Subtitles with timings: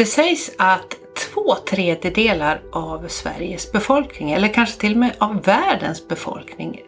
[0.00, 6.08] Det sägs att två tredjedelar av Sveriges befolkning, eller kanske till och med av världens
[6.08, 6.82] befolkning,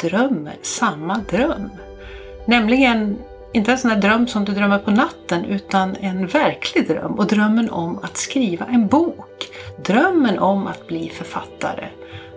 [0.00, 1.70] drömmer samma dröm.
[2.46, 3.18] Nämligen
[3.52, 7.26] inte en sån där dröm som du drömmer på natten utan en verklig dröm och
[7.26, 9.48] drömmen om att skriva en bok.
[9.84, 11.88] Drömmen om att bli författare.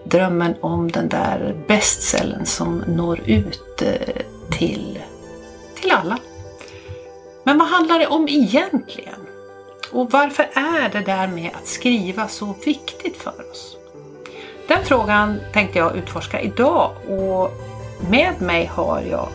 [0.03, 4.99] Drömmen om den där bestsellern som når ut eh, till,
[5.75, 6.17] till alla.
[7.43, 9.28] Men vad handlar det om egentligen?
[9.91, 13.77] Och varför är det där med att skriva så viktigt för oss?
[14.67, 17.51] Den frågan tänkte jag utforska idag och
[18.09, 19.27] med mig har jag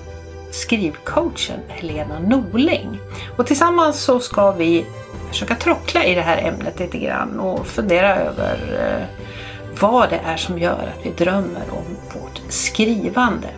[0.51, 2.99] skrivcoachen Helena Norling.
[3.37, 4.87] Och tillsammans så ska vi
[5.29, 9.07] försöka trockla i det här ämnet lite grann och fundera över eh,
[9.81, 13.49] vad det är som gör att vi drömmer om vårt skrivande.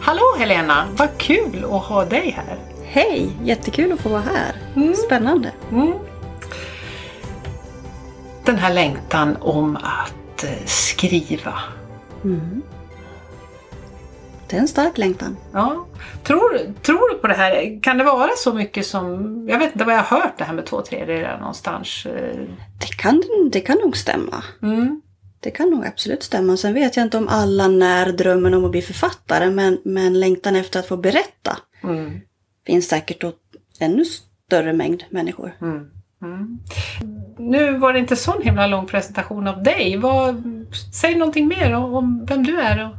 [0.00, 0.84] Hallå Helena!
[0.96, 2.67] Vad kul att ha dig här!
[2.98, 3.30] Hej!
[3.42, 4.54] Jättekul att få vara här.
[4.76, 4.94] Mm.
[4.94, 5.52] Spännande.
[5.72, 5.92] Mm.
[8.44, 11.54] Den här längtan om att eh, skriva.
[12.24, 12.62] Mm.
[14.48, 15.36] Det är en stark längtan.
[15.52, 15.86] Ja.
[16.22, 17.82] Tror, tror du på det här?
[17.82, 19.46] Kan det vara så mycket som...
[19.48, 22.06] Jag vet inte vad jag har hört det här med två tredjedelar någonstans.
[22.06, 22.38] Eh.
[22.80, 24.44] Det kan, det kan nog stämma.
[24.62, 25.02] Mm.
[25.40, 26.56] Det kan nog absolut stämma.
[26.56, 30.56] Sen vet jag inte om alla när drömmen om att bli författare men, men längtan
[30.56, 32.20] efter att få berätta mm.
[32.68, 33.34] Finns säkert hos
[33.80, 35.56] ännu större mängd människor.
[35.60, 35.90] Mm.
[36.22, 36.58] Mm.
[37.38, 39.96] Nu var det inte sån himla lång presentation av dig.
[39.96, 40.42] Vad,
[40.94, 42.86] säg någonting mer om vem du är.
[42.86, 42.96] Och...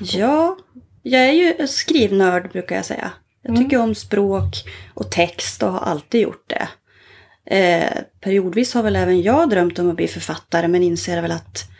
[0.00, 0.56] Ja,
[1.02, 3.10] jag är ju skrivnörd brukar jag säga.
[3.42, 3.88] Jag tycker mm.
[3.88, 6.68] om språk och text och har alltid gjort det.
[7.56, 11.70] Eh, periodvis har väl även jag drömt om att bli författare men inser väl att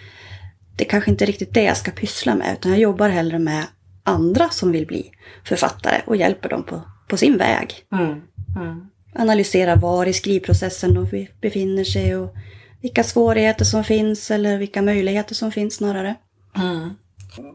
[0.77, 3.64] det kanske inte är riktigt det jag ska pyssla med utan jag jobbar hellre med
[4.05, 5.11] andra som vill bli
[5.45, 7.75] författare och hjälper dem på, på sin väg.
[7.92, 8.22] Mm.
[8.56, 8.86] Mm.
[9.14, 12.34] Analysera var i skrivprocessen de befinner sig och
[12.83, 16.14] vilka svårigheter som finns eller vilka möjligheter som finns snarare.
[16.57, 16.90] Mm.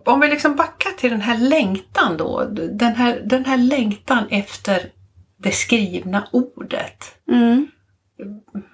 [0.05, 2.43] Om vi liksom backar till den här längtan då.
[2.71, 4.91] Den här, den här längtan efter
[5.37, 7.03] det skrivna ordet.
[7.31, 7.67] Mm.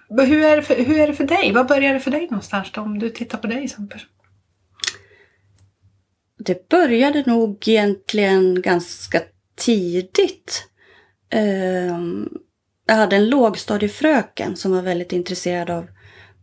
[0.09, 1.51] Hur, är det för, hur är det för dig?
[1.53, 4.09] Vad började det för dig någonstans då, om du tittar på dig som person?
[6.37, 9.21] Det började nog egentligen ganska
[9.55, 10.70] tidigt.
[11.31, 12.29] Ehm,
[12.87, 15.87] jag hade en lågstadiefröken som var väldigt intresserad av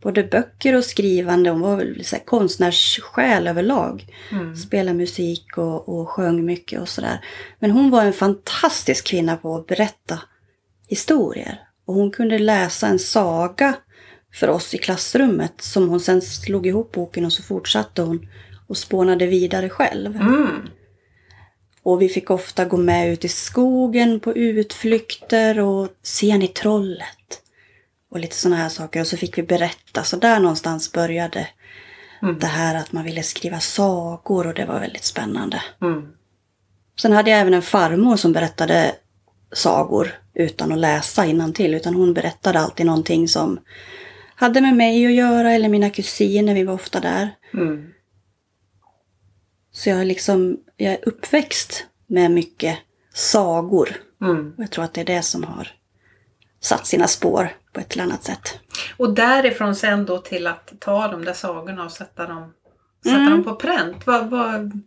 [0.01, 1.49] både böcker och skrivande.
[1.49, 4.05] Hon var väl så här, konstnärssjäl överlag.
[4.31, 4.55] Mm.
[4.55, 7.25] Spelade musik och, och sjöng mycket och sådär.
[7.59, 10.19] Men hon var en fantastisk kvinna på att berätta
[10.87, 11.61] historier.
[11.85, 13.75] Och hon kunde läsa en saga
[14.33, 18.27] för oss i klassrummet som hon sen slog ihop boken och så fortsatte hon
[18.67, 20.15] och spånade vidare själv.
[20.15, 20.69] Mm.
[21.89, 27.41] Och vi fick ofta gå med ut i skogen på utflykter och se ni trollet?
[28.11, 29.01] Och lite sådana här saker.
[29.01, 30.03] Och så fick vi berätta.
[30.03, 31.47] Så där någonstans började
[32.21, 32.39] mm.
[32.39, 35.61] det här att man ville skriva sagor och det var väldigt spännande.
[35.81, 36.07] Mm.
[37.01, 38.95] Sen hade jag även en farmor som berättade
[39.51, 43.59] sagor utan att läsa till utan hon berättade alltid någonting som
[44.35, 47.29] hade med mig att göra eller mina kusiner, vi var ofta där.
[47.53, 47.89] Mm.
[49.71, 52.77] Så jag liksom, jag är uppväxt med mycket
[53.13, 53.89] sagor.
[54.21, 54.53] Mm.
[54.57, 55.67] Och jag tror att det är det som har
[56.59, 58.59] satt sina spår på ett eller annat sätt.
[58.97, 62.53] Och därifrån sen då till att ta de där sagorna och sätta dem,
[63.03, 63.31] sätta mm.
[63.31, 64.07] dem på pränt.
[64.07, 64.81] Vad, vad,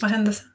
[0.00, 0.46] vad hände sen?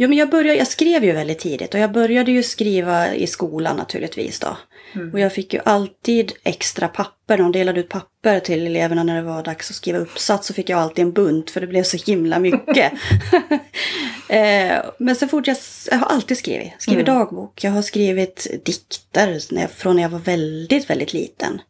[0.00, 3.26] Jo, men jag, började, jag skrev ju väldigt tidigt och jag började ju skriva i
[3.26, 4.56] skolan naturligtvis då.
[4.94, 5.12] Mm.
[5.12, 7.38] Och jag fick ju alltid extra papper.
[7.38, 10.46] De delade ut papper till eleverna när det var dags att skriva uppsats.
[10.46, 12.92] Så fick jag alltid en bunt för det blev så himla mycket.
[14.28, 15.56] eh, men så fort jag,
[15.90, 16.72] jag har alltid skrivit.
[16.78, 17.18] Skrivit mm.
[17.18, 17.64] dagbok.
[17.64, 21.60] Jag har skrivit dikter när jag, från när jag var väldigt, väldigt liten.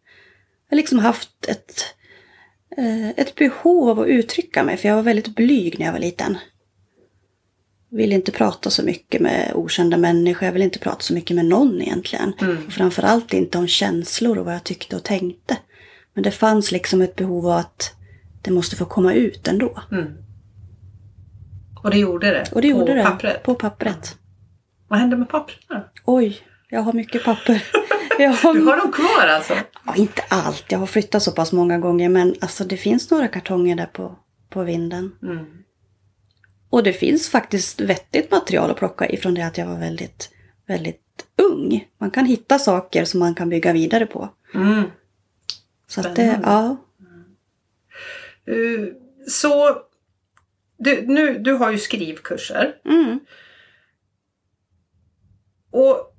[0.69, 1.85] Jag har liksom haft ett,
[2.77, 4.77] eh, ett behov av att uttrycka mig.
[4.77, 6.39] För jag var väldigt blyg när jag var liten
[7.91, 10.47] vill inte prata så mycket med okända människor.
[10.47, 12.33] Jag vill inte prata så mycket med någon egentligen.
[12.41, 12.67] Mm.
[12.67, 15.57] Och framförallt inte om känslor och vad jag tyckte och tänkte.
[16.15, 17.95] Men det fanns liksom ett behov av att
[18.43, 19.83] det måste få komma ut ändå.
[19.93, 20.07] Mm.
[21.83, 22.49] Och det gjorde det?
[22.53, 23.03] Och det gjorde på det.
[23.03, 23.43] pappret?
[23.43, 24.17] På pappret.
[24.89, 25.59] Vad hände med pappret?
[26.05, 26.39] Oj,
[26.69, 27.65] jag har mycket papper.
[28.29, 28.55] har...
[28.55, 29.55] Du har dem kvar alltså?
[29.87, 30.65] Ja, inte allt.
[30.69, 32.09] Jag har flyttat så pass många gånger.
[32.09, 34.19] Men alltså det finns några kartonger där på,
[34.51, 35.13] på vinden.
[35.23, 35.47] Mm.
[36.71, 40.31] Och det finns faktiskt vettigt material att plocka ifrån det att jag var väldigt,
[40.67, 41.89] väldigt ung.
[41.99, 44.29] Man kan hitta saker som man kan bygga vidare på.
[44.55, 44.83] Mm.
[45.87, 46.77] Så att det, ja.
[48.49, 48.89] Uh,
[49.29, 49.83] så
[50.77, 52.75] du, nu, du har ju skrivkurser.
[52.85, 53.21] Mm.
[55.71, 56.10] och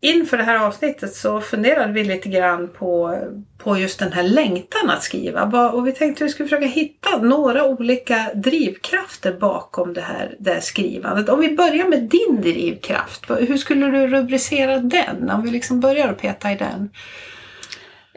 [0.00, 3.18] inför det här avsnittet så funderade vi lite grann på,
[3.58, 5.70] på just den här längtan att skriva.
[5.70, 10.50] Och vi tänkte att vi skulle försöka hitta några olika drivkrafter bakom det här, det
[10.50, 11.28] här skrivandet.
[11.28, 15.30] Om vi börjar med din drivkraft, hur skulle du rubricera den?
[15.30, 16.90] Om vi liksom börjar att peta i den.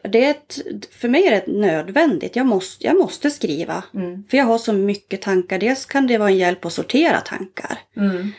[0.04, 0.60] Det är ett,
[0.92, 2.36] för mig är det nödvändigt.
[2.36, 3.84] Jag måste, jag måste skriva.
[3.94, 4.24] Mm.
[4.30, 5.60] För jag har så mycket tankar.
[5.60, 7.80] Dels kan det vara en hjälp att sortera tankar.
[7.98, 8.32] Mm.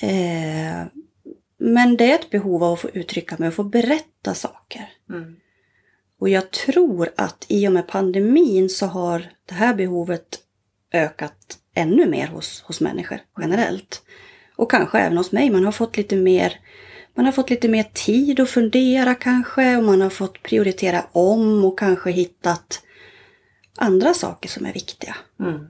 [0.00, 0.86] Eh,
[1.58, 4.88] men det är ett behov av att få uttrycka mig och få berätta saker.
[5.10, 5.36] Mm.
[6.20, 10.38] Och jag tror att i och med pandemin så har det här behovet
[10.92, 14.02] ökat ännu mer hos, hos människor generellt.
[14.56, 15.50] Och kanske även hos mig.
[15.50, 16.60] Man har fått lite mer
[17.16, 21.64] man har fått lite mer tid att fundera kanske och man har fått prioritera om
[21.64, 22.82] och kanske hittat
[23.76, 25.16] andra saker som är viktiga.
[25.40, 25.66] Mm.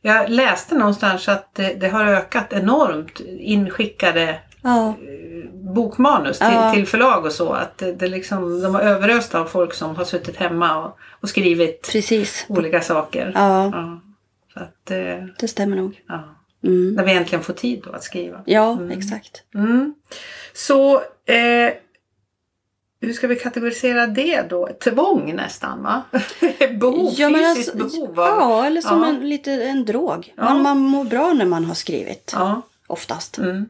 [0.00, 4.88] Jag läste någonstans att det, det, har ökat enormt inskickade ja.
[4.88, 6.72] Eh, bokmanus till, ja.
[6.72, 7.52] till förlag och så.
[7.52, 11.28] Att det, det liksom, de har överöst av folk som har suttit hemma och, och
[11.28, 12.46] skrivit Precis.
[12.48, 13.32] olika saker.
[13.34, 13.64] Ja.
[13.64, 14.00] ja.
[14.54, 16.02] Så att, eh, det stämmer nog.
[16.08, 16.36] Ja.
[16.64, 16.94] Mm.
[16.94, 18.40] När vi äntligen får tid då att skriva.
[18.46, 18.90] Ja, mm.
[18.90, 19.42] exakt.
[19.54, 19.94] Mm.
[20.54, 21.72] Så eh,
[23.00, 24.68] hur ska vi kategorisera det då?
[24.84, 26.02] Tvång nästan va?
[26.80, 28.26] behov, ja, fysiskt alltså, behov av...
[28.26, 29.08] Ja, eller som ja.
[29.08, 30.34] En, lite en drog.
[30.36, 30.44] Ja.
[30.44, 32.32] Man, man mår bra när man har skrivit.
[32.34, 32.62] Ja.
[32.86, 33.38] Oftast.
[33.38, 33.68] Mm.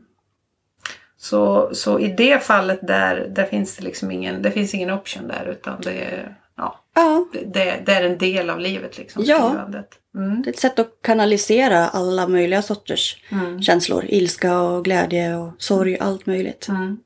[1.19, 5.29] Så, så i det fallet där, där finns det liksom ingen, det finns ingen option
[5.29, 7.27] där utan det är, ja, ja.
[7.33, 9.23] Det, det, är en del av livet liksom.
[9.27, 9.67] Ja.
[10.17, 10.43] Mm.
[10.43, 13.63] Det är ett sätt att kanalisera alla möjliga sorters mm.
[13.63, 14.05] känslor.
[14.09, 16.69] Ilska och glädje och sorg, allt möjligt.
[16.69, 16.99] Mm.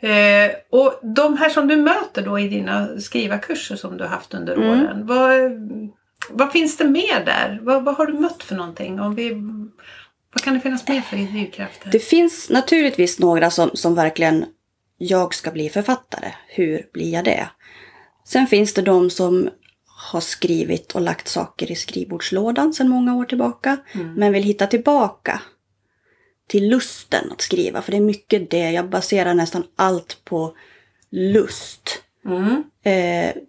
[0.00, 4.34] Eh, och de här som du möter då i dina skrivarkurser som du har haft
[4.34, 4.68] under mm.
[4.68, 5.06] åren.
[5.06, 5.32] Vad,
[6.30, 7.58] vad finns det mer där?
[7.62, 9.00] Vad, vad har du mött för någonting?
[9.00, 9.42] Om vi
[10.36, 11.90] vad kan det finnas mer för drivkrafter?
[11.90, 14.44] Det finns naturligtvis några som, som verkligen,
[14.98, 16.32] jag ska bli författare.
[16.48, 17.48] Hur blir jag det?
[18.24, 19.50] Sen finns det de som
[19.86, 23.76] har skrivit och lagt saker i skrivbordslådan sedan många år tillbaka.
[23.94, 24.14] Mm.
[24.14, 25.40] Men vill hitta tillbaka
[26.48, 27.82] till lusten att skriva.
[27.82, 28.70] För det är mycket det.
[28.70, 30.56] Jag baserar nästan allt på
[31.10, 32.02] lust.
[32.24, 32.64] Mm.
[32.82, 33.42] Eh,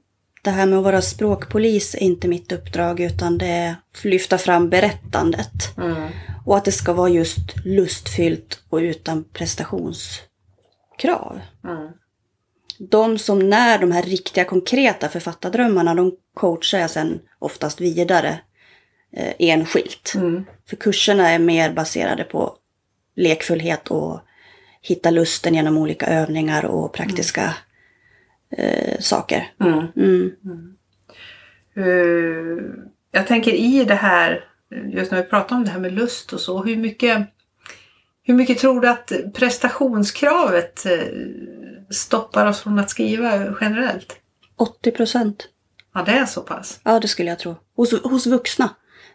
[0.47, 4.37] det här med att vara språkpolis är inte mitt uppdrag utan det är att lyfta
[4.37, 5.77] fram berättandet.
[5.77, 6.09] Mm.
[6.45, 11.41] Och att det ska vara just lustfyllt och utan prestationskrav.
[11.63, 11.91] Mm.
[12.79, 18.39] De som när de här riktiga konkreta författardrömmarna, de coachar jag sen oftast vidare
[19.13, 20.13] eh, enskilt.
[20.15, 20.45] Mm.
[20.69, 22.55] För kurserna är mer baserade på
[23.15, 24.19] lekfullhet och
[24.81, 27.53] hitta lusten genom olika övningar och praktiska
[28.51, 29.51] eh, saker.
[29.59, 29.87] Mm.
[29.95, 30.31] Mm.
[31.77, 32.63] Uh,
[33.11, 34.45] jag tänker i det här,
[34.93, 37.27] just när vi pratar om det här med lust och så, hur mycket,
[38.23, 40.91] hur mycket tror du att prestationskravet eh,
[41.89, 44.15] stoppar oss från att skriva generellt?
[44.55, 45.47] 80 procent.
[45.93, 46.79] Ja, det är så pass?
[46.83, 47.55] Ja, det skulle jag tro.
[47.75, 48.69] Hos, hos vuxna.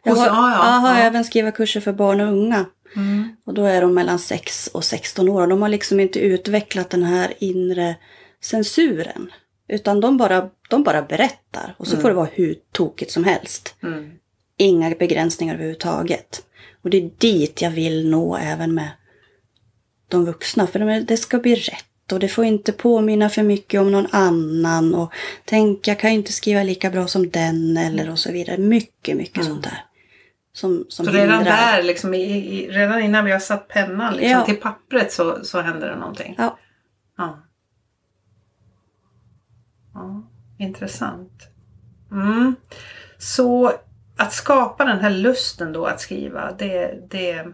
[0.05, 1.01] Jag har, ja, ja, jag har ja.
[1.01, 2.65] även skrivit kurser för barn och unga.
[2.97, 3.37] Mm.
[3.45, 5.43] Och då är de mellan 6 och 16 år.
[5.43, 7.97] Och de har liksom inte utvecklat den här inre
[8.43, 9.33] censuren.
[9.69, 12.03] Utan de bara, de bara berättar och så mm.
[12.03, 13.75] får det vara hur tokigt som helst.
[13.83, 14.11] Mm.
[14.57, 16.47] Inga begränsningar överhuvudtaget.
[16.83, 18.91] Och det är dit jag vill nå även med
[20.09, 20.67] de vuxna.
[20.67, 24.95] För det ska bli rätt och det får inte påminna för mycket om någon annan.
[24.95, 25.13] Och
[25.45, 28.59] tänk, jag kan ju inte skriva lika bra som den eller och så vidare.
[28.59, 29.49] Mycket, mycket mm.
[29.49, 29.85] sånt där.
[30.55, 34.31] Som, som så redan där, liksom, i, i, redan innan vi har satt pennan liksom,
[34.31, 34.45] ja.
[34.45, 36.35] till pappret så, så händer det någonting?
[36.39, 36.59] Ja.
[37.19, 37.43] ja.
[39.95, 40.23] Ja,
[40.59, 41.49] intressant.
[42.11, 42.55] Mm.
[43.19, 43.73] Så
[44.17, 47.09] att skapa den här lusten då att skriva, det...
[47.11, 47.47] det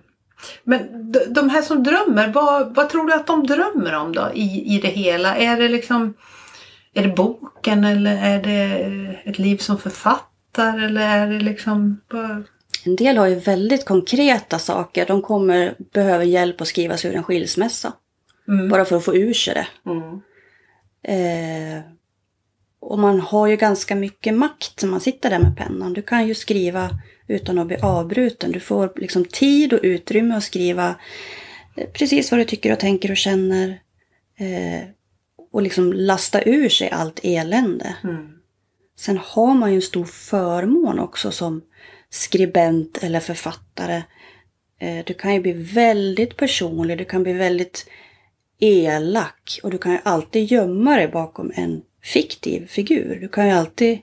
[0.65, 4.75] men de här som drömmer, vad, vad tror du att de drömmer om då i,
[4.75, 5.37] i det hela?
[5.37, 6.15] Är det liksom...
[6.95, 8.85] Är det boken eller är det
[9.25, 12.01] ett liv som författare eller är det liksom...
[12.11, 12.43] Vad...
[12.85, 15.07] En del har ju väldigt konkreta saker.
[15.07, 17.93] De kommer behöver hjälp att skriva sig ur en skilsmässa.
[18.49, 18.69] Mm.
[18.69, 19.91] Bara för att få ur sig det.
[19.91, 20.21] Mm.
[21.03, 21.98] Eh,
[22.81, 25.93] och man har ju ganska mycket makt när man sitter där med pennan.
[25.93, 26.91] Du kan ju skriva
[27.27, 28.53] utan att bli avbruten.
[28.53, 30.95] Du får liksom tid och utrymme att skriva
[31.77, 33.81] eh, precis vad du tycker och tänker och känner.
[34.39, 34.89] Eh,
[35.53, 37.97] och liksom lasta ur sig allt elände.
[38.05, 38.29] Mm.
[38.97, 41.63] Sen har man ju en stor förmån också som
[42.11, 44.03] skribent eller författare.
[44.81, 47.87] Eh, du kan ju bli väldigt personlig, du kan bli väldigt
[48.59, 53.19] elak och du kan ju alltid gömma dig bakom en fiktiv figur.
[53.21, 53.99] Du kan ju alltid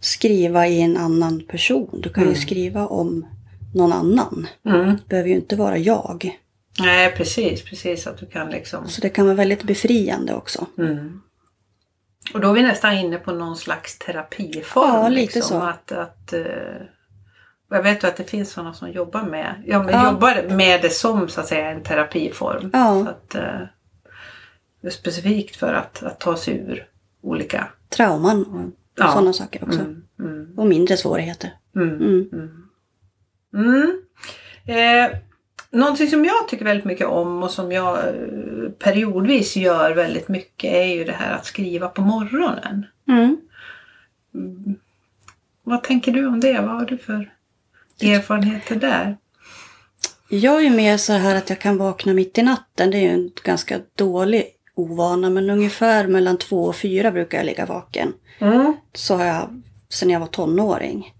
[0.00, 2.00] skriva i en annan person.
[2.02, 2.34] Du kan mm.
[2.34, 3.26] ju skriva om
[3.74, 4.46] någon annan.
[4.64, 4.86] Mm.
[4.86, 6.38] Det behöver ju inte vara jag.
[6.78, 8.06] Nej, precis, precis.
[8.06, 8.88] Att du kan liksom...
[8.88, 10.66] Så det kan vara väldigt befriande också.
[10.78, 11.20] Mm.
[12.34, 14.94] Och då är vi nästan inne på någon slags terapiform.
[14.94, 15.60] Ja, lite liksom.
[15.60, 15.66] så.
[15.66, 16.42] Att, att, eh,
[17.70, 20.10] jag vet ju att det finns sådana som jobbar med, ja, Ja.
[20.10, 22.70] jobbar med det som så att säga en terapiform.
[22.72, 23.04] Ja.
[23.04, 23.60] Så att, eh,
[24.90, 26.86] specifikt för att, att ta sig ur
[27.22, 27.68] olika...
[27.88, 29.12] Trauman och Ja.
[29.12, 29.80] sådana saker också.
[29.80, 31.50] Mm, mm, Och mindre svårigheter.
[31.76, 32.28] mm, Mm.
[32.32, 32.62] mm.
[33.54, 34.02] Mm.
[34.66, 35.18] Eh,
[35.70, 40.72] någonting som jag tycker väldigt mycket om och som jag eh, periodvis gör väldigt mycket
[40.72, 42.86] är ju det här att skriva på morgonen.
[43.08, 43.36] Mm.
[45.62, 46.60] Vad tänker du om det?
[46.60, 47.32] Vad har du för
[48.02, 49.16] erfarenheter där?
[50.28, 52.90] Jag är ju mer så här att jag kan vakna mitt i natten.
[52.90, 54.44] Det är ju en ganska dålig
[54.76, 55.30] ovana.
[55.30, 58.12] Men ungefär mellan två och fyra brukar jag ligga vaken.
[58.38, 58.76] Mm.
[58.94, 61.14] Så har jag sedan jag var tonåring.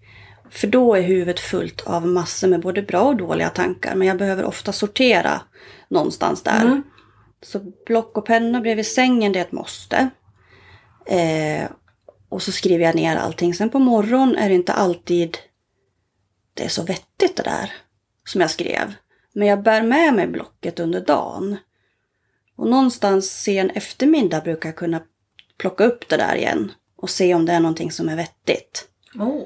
[0.50, 3.94] För då är huvudet fullt av massor med både bra och dåliga tankar.
[3.94, 5.40] Men jag behöver ofta sortera
[5.88, 6.64] någonstans där.
[6.64, 6.82] Mm.
[7.42, 10.10] Så block och penna bredvid sängen, det är ett måste.
[11.06, 11.64] Eh,
[12.28, 13.54] och så skriver jag ner allting.
[13.54, 15.38] Sen på morgonen är det inte alltid
[16.54, 17.72] det är så vettigt det där
[18.24, 18.94] som jag skrev.
[19.32, 21.56] Men jag bär med mig blocket under dagen.
[22.56, 25.02] Och någonstans sen eftermiddag brukar jag kunna
[25.58, 28.88] plocka upp det där igen och se om det är någonting som är vettigt.
[29.18, 29.42] Åh.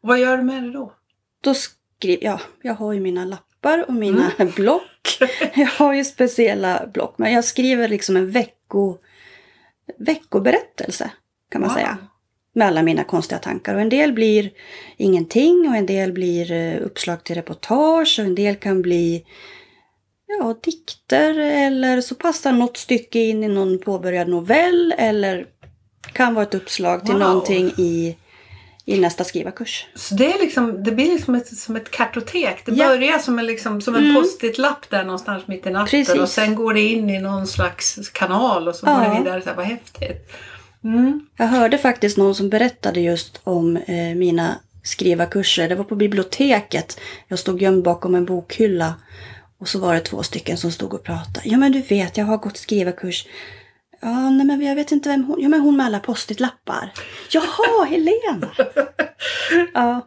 [0.00, 0.92] Vad gör du med det då?
[1.40, 4.82] Då skriver jag, jag har ju mina lappar och mina block.
[5.54, 8.98] Jag har ju speciella block, men jag skriver liksom en vecko,
[9.98, 11.10] veckoberättelse
[11.50, 11.76] kan man Wow.
[11.76, 11.98] säga.
[12.52, 13.74] Med alla mina konstiga tankar.
[13.74, 14.50] Och en del blir
[14.96, 19.24] ingenting och en del blir eh, uppslag till reportage och en del kan bli
[20.28, 25.46] ja, dikter eller så passar något stycke in i någon påbörjad novell eller
[26.12, 27.20] kan vara ett uppslag till Wow.
[27.20, 28.16] någonting i,
[28.84, 29.86] i nästa skrivarkurs.
[29.94, 32.62] Så det, är liksom, det blir liksom ett, som ett kartotek.
[32.66, 32.88] Det Ja.
[32.88, 34.14] börjar som en, liksom, som en Mm.
[34.14, 35.86] post-it-lapp där någonstans mitt i natten.
[35.90, 36.14] Precis.
[36.20, 39.10] Och sen går det in i någon slags kanal och så går Ja.
[39.14, 39.42] det vidare.
[39.42, 40.30] Så här, vad häftigt.
[40.84, 41.26] Mm.
[41.36, 45.68] Jag hörde faktiskt någon som berättade just om eh, mina skrivarkurser.
[45.68, 47.00] Det var på biblioteket.
[47.28, 48.94] Jag stod gömd bakom en bokhylla.
[49.60, 51.40] Och så var det två stycken som stod och pratade.
[51.44, 53.26] Ja men du vet, jag har gått skrivarkurs.
[54.00, 55.40] Ja, nej men jag vet inte vem hon...
[55.42, 56.92] Ja men hon med alla post-it-lappar.
[57.30, 58.50] Jaha, Helena!
[59.74, 60.06] ja,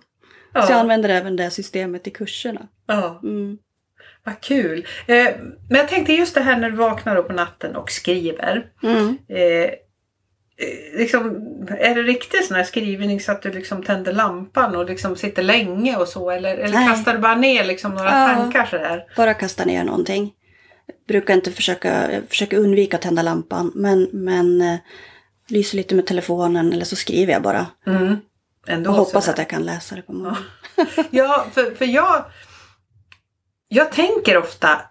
[0.53, 0.61] Ja.
[0.65, 2.67] så jag använder även det systemet i kurserna.
[2.87, 3.19] Ja.
[3.23, 3.57] Mm.
[4.23, 4.87] Vad kul.
[5.07, 5.27] Eh,
[5.69, 8.65] men jag tänkte just det här när du vaknar upp på natten och skriver.
[8.83, 9.17] Mm.
[9.27, 9.69] Eh,
[10.93, 11.25] liksom,
[11.79, 15.43] är det riktigt sån här skrivning så att du liksom tänder lampan och liksom sitter
[15.43, 16.29] länge och så?
[16.31, 18.27] Eller, eller kastar du bara ner liksom några Ja.
[18.35, 19.03] tankar sådär?
[19.17, 20.33] Bara kasta ner någonting.
[21.07, 23.71] Brukar inte försöka, jag försöker undvika att tända lampan.
[23.75, 24.75] Men, men eh,
[25.47, 27.67] lyser lite med telefonen eller så skriver jag bara.
[27.87, 28.15] Mm.
[28.67, 29.33] Ändå Och hoppas sådär.
[29.33, 30.43] att jag kan läsa det på morgonen.
[31.09, 32.25] Ja, för, för jag...
[33.67, 34.81] Jag tänker ofta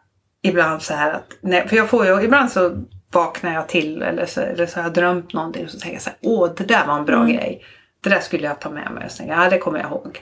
[0.42, 1.36] ibland så här att...
[1.40, 4.82] Nej, för jag får ju, ibland så vaknar jag till eller så, eller så har
[4.84, 7.16] jag drömt någonting och så tänker jag så här, åh det där var en bra
[7.20, 7.32] Mm.
[7.32, 7.64] grej.
[8.02, 9.04] Det där skulle jag ta med mig.
[9.04, 10.20] Och så tänker jag, ja det kommer jag ihåg.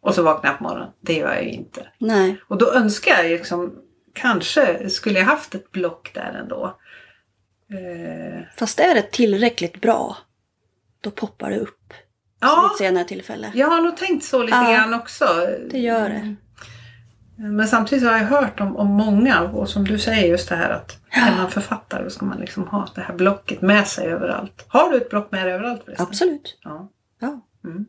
[0.00, 0.88] Och så vaknar jag på morgonen.
[1.00, 1.86] Det gör jag ju inte.
[1.98, 3.74] Nej, Och då önskar jag ju liksom,
[4.14, 6.78] kanske skulle jag haft ett block där ändå.
[7.70, 10.16] Eh, fast är det tillräckligt bra,
[11.00, 11.92] då poppar det upp.
[12.40, 13.50] Ja, ett senare tillfälle.
[13.54, 15.24] jag har nog tänkt så lite Ja, grann också.
[15.70, 16.34] Det gör det.
[17.36, 20.70] Men samtidigt har jag hört om, om många och som du säger just det här
[20.70, 24.64] att är man författare ska man liksom ha det här blocket med sig överallt.
[24.68, 26.06] Har du ett block med dig överallt förresten?
[26.06, 26.58] Absolut.
[26.64, 26.88] Ja.
[27.20, 27.40] Ja.
[27.64, 27.84] Mm.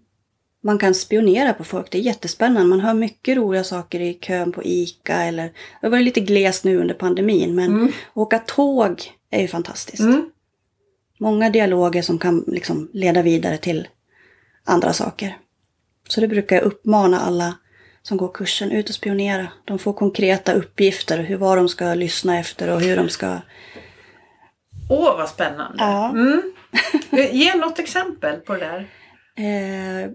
[0.63, 2.69] Man kan spionera på folk, det är jättespännande.
[2.69, 5.43] Man hör mycket roliga saker i kön på ICA eller...
[5.43, 7.91] Det har varit lite glest nu under pandemin men Mm.
[8.13, 9.99] åka tåg är ju fantastiskt.
[9.99, 10.29] Mm.
[11.19, 13.87] Många dialoger som kan liksom leda vidare till
[14.63, 15.37] andra saker.
[16.07, 17.55] Så det brukar jag uppmana alla
[18.07, 19.47] som går kursen ut och spionera.
[19.65, 23.39] De får konkreta uppgifter, hur vad de ska lyssna efter och hur de ska...
[24.89, 25.77] Åh vad spännande!
[25.77, 26.09] Ja.
[26.09, 26.41] Mm.
[27.31, 28.87] Ge något exempel på det där.
[29.37, 30.09] Eh,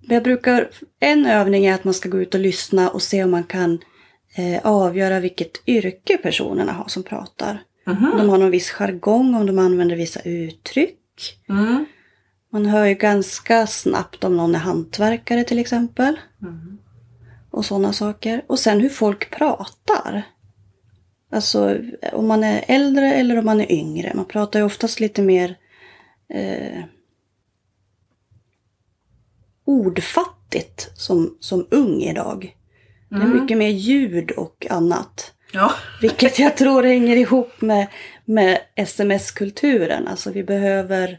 [0.00, 0.70] jag brukar,
[1.00, 3.78] en övning är att man ska gå ut och lyssna och se om man kan
[4.36, 7.62] eh, avgöra vilket yrke personerna har som pratar.
[7.86, 8.16] Om Mhm.
[8.16, 10.98] de har någon viss jargong, om de använder vissa uttryck.
[11.48, 11.84] Mm.
[12.52, 16.18] Man hör ju ganska snabbt om någon är hantverkare till exempel.
[16.42, 16.78] Mm.
[17.54, 18.44] Och sådana saker.
[18.46, 20.22] Och sen hur folk pratar.
[21.30, 21.78] Alltså
[22.12, 24.12] om man är äldre eller om man är yngre.
[24.14, 25.56] Man pratar ju oftast lite mer
[26.28, 26.82] eh,
[29.64, 32.56] ordfattigt som, som ung idag.
[33.08, 33.40] Det är Mm.
[33.42, 35.32] mycket mer ljud och annat.
[35.52, 35.72] Ja.
[36.00, 37.86] Vilket jag tror hänger ihop med,
[38.24, 40.08] med sms-kulturen.
[40.08, 41.18] Alltså vi behöver,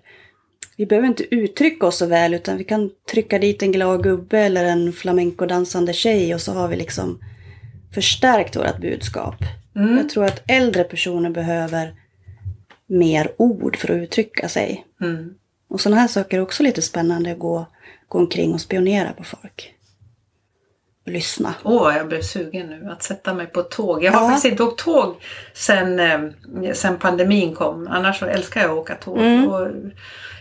[0.75, 4.39] vi behöver inte uttrycka oss så väl utan vi kan trycka dit en glad gubbe
[4.39, 7.19] eller en flamenco-dansande tjej och så har vi liksom
[7.93, 9.35] förstärkt vårt budskap.
[9.75, 9.97] Mm.
[9.97, 11.93] Jag tror att äldre personer behöver
[12.87, 14.85] mer ord för att uttrycka sig.
[15.01, 15.33] Mm.
[15.67, 17.65] Och sådana här saker är också lite spännande att gå,
[18.07, 19.71] gå omkring och spionera på folk.
[21.05, 21.53] Och lyssna.
[21.63, 24.03] Åh, jag blev sugen nu att sätta mig på tåg.
[24.03, 24.27] Jag har Ja.
[24.29, 25.15] faktiskt inte åkt tåg
[25.53, 27.87] sen, eh, sen pandemin kom.
[27.87, 29.17] Annars så älskar jag att åka tåg.
[29.17, 29.47] Mm.
[29.49, 29.67] Och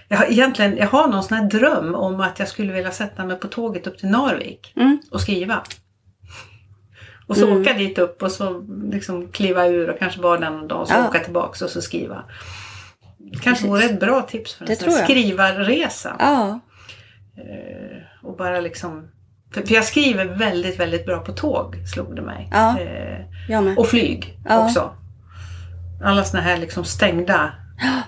[0.09, 3.25] jag, har, egentligen, jag har någon sån här dröm om att jag skulle vilja sätta
[3.25, 4.99] mig på tåget upp till Narvik Mm.
[5.11, 5.63] och skriva.
[7.27, 7.61] Och så Mm.
[7.63, 10.89] åka dit upp och så liksom kliva ur och kanske vara där någon dag och
[10.89, 11.09] så Ja.
[11.09, 12.25] åka tillbaks och så skriva.
[13.33, 13.67] Kanske Precis.
[13.67, 16.17] vore ett bra tips för en sån här skrivarresa.
[16.19, 16.61] Ja,
[17.37, 19.09] Eh, och bara liksom...
[19.55, 22.49] För, jag skriver väldigt, väldigt bra på tåg, slog det mig.
[22.53, 22.79] Ja.
[22.81, 24.65] Eh, och flyg Ja.
[24.65, 24.91] också.
[26.05, 27.53] Alla såna här liksom stängda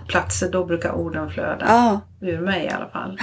[0.08, 1.64] platser, då brukar orden flöda.
[1.68, 2.00] Ja.
[2.20, 3.18] Ur mig i alla fall.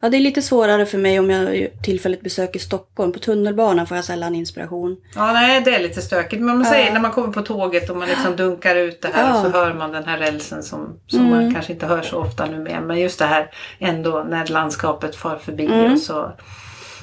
[0.00, 3.12] ja, det är lite svårare för mig om jag tillfälligt besöker Stockholm.
[3.12, 4.96] På tunnelbanan får jag sällan inspiration.
[5.14, 6.42] Ja, nej, det är lite stökigt.
[6.42, 6.70] Men man Ja.
[6.72, 9.36] säger när man kommer på tåget och man liksom dunkar ut det här Ja.
[9.36, 11.30] och så hör man den här rälsen som, som Mm.
[11.30, 12.80] man kanske inte hör så ofta nu mer.
[12.80, 15.92] Men just det här ändå när landskapet far förbi Mm.
[15.92, 16.32] och så.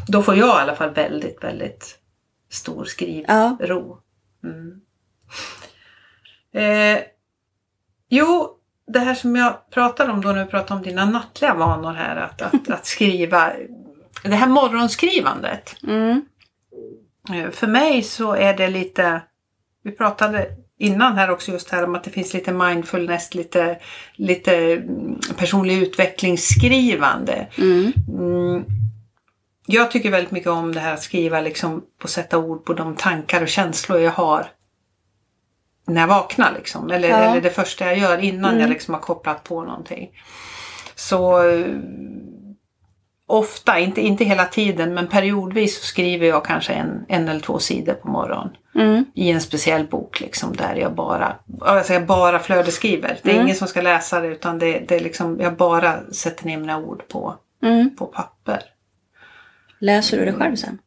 [0.08, 1.98] Då får jag i alla fall väldigt, väldigt
[2.52, 3.26] stor skrivro.
[3.28, 3.58] Ja.
[4.44, 4.82] Mm.
[6.54, 7.00] Eh,
[8.12, 8.50] jo,
[8.88, 12.16] det här som jag pratade om då när vi pratade om dina nattliga vanor här.
[12.16, 13.52] Att, att, att skriva.
[14.24, 15.76] Det här morgonskrivandet.
[15.84, 16.26] Mm.
[17.34, 19.22] Eh, För mig så är det lite,
[19.84, 20.48] vi pratade
[20.80, 23.80] innan här också just här om att det finns lite mindfulness, lite,
[24.16, 27.48] lite mm, personlig utvecklingsskrivande.
[27.58, 27.94] Mm.
[28.08, 28.64] Mm.
[29.66, 32.96] Jag tycker väldigt mycket om det här att skriva liksom på sätta ord på de
[32.96, 34.48] tankar och känslor jag har
[35.94, 36.92] när jag vaknar liksom.
[36.92, 37.18] Eller, Ja.
[37.18, 38.62] eller det första jag gör innan Mm.
[38.62, 40.10] jag liksom har kopplat på någonting.
[40.96, 41.66] Så eh,
[43.28, 47.60] ofta, inte, inte hela tiden, men periodvis så skriver jag kanske en, en eller två
[47.60, 48.50] sidor på morgonen.
[48.76, 49.06] Mm.
[49.14, 53.20] I en speciell bok liksom där jag bara, ja, jag bara flödesskriver.
[53.24, 53.46] Det är Mm.
[53.46, 56.78] ingen som ska läsa det utan det, det är liksom, jag bara sätter ner mina
[56.78, 57.96] ord på, Mm.
[57.96, 58.62] på papper.
[59.80, 60.80] Läser du det själv sen?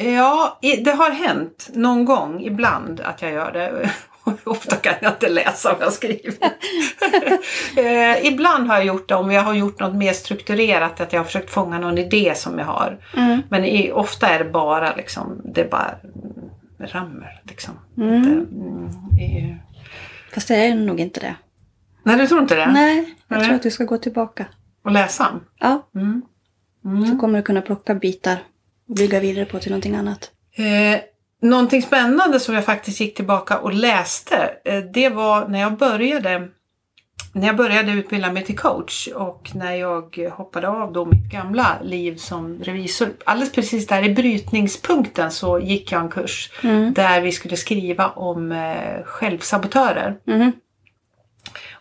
[0.00, 3.90] Ja, det har hänt någon gång ibland att jag gör det.
[4.44, 6.42] Ofta kan jag inte läsa vad jag skrivit.
[7.76, 11.20] eh, ibland har jag gjort det om jag har gjort något mer strukturerat, att jag
[11.20, 12.98] har försökt fånga någon idé som jag har.
[13.16, 13.42] Mm.
[13.50, 16.48] Men i, ofta är det bara liksom, det är bara mm,
[16.80, 17.74] rammer liksom.
[17.96, 18.14] Mm.
[18.14, 19.54] Inte, mm,
[20.34, 21.34] Fast det är nog inte det.
[22.02, 22.70] nej, du tror inte det?
[22.72, 23.46] Nej, jag Nej.
[23.46, 24.46] tror att du ska gå tillbaka.
[24.84, 25.26] Och läsa?
[25.58, 26.22] Ja, Mm.
[26.82, 27.18] så Mm.
[27.18, 28.36] kommer du kunna plocka bitar
[28.96, 30.30] bygga vidare på till någonting annat.
[30.56, 31.00] Eh,
[31.42, 36.48] någonting spännande som jag faktiskt gick tillbaka och läste, eh, det var när jag började
[37.32, 41.78] när jag började utbilda mig till coach och när jag hoppade av då mitt gamla
[41.84, 43.08] liv som revisor.
[43.24, 46.92] Alldeles precis där i brytningspunkten så gick jag en kurs Mm.
[46.92, 50.16] där vi skulle skriva om eh, självsabotörer.
[50.26, 50.52] Mm.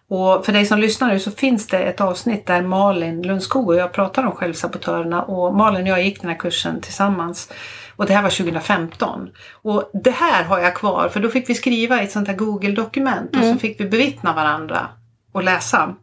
[0.10, 3.76] Och för dig som lyssnar nu så finns det ett avsnitt där Malin Lundskog och
[3.76, 7.52] jag pratar om självsabotörerna och Malin och jag gick den här kursen tillsammans.
[7.96, 9.30] Och det här var 2015.
[9.52, 12.36] Och det här har jag kvar för då fick vi skriva i ett sånt här
[12.36, 13.60] Google-dokument och så Mm.
[13.60, 14.88] fick vi bevittna varandra
[15.32, 15.96] och läsa.